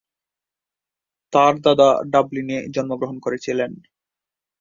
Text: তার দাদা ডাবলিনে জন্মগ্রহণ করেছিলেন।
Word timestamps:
তার 1.33 1.53
দাদা 1.61 1.89
ডাবলিনে 2.11 2.57
জন্মগ্রহণ 2.75 3.17
করেছিলেন। 3.19 3.71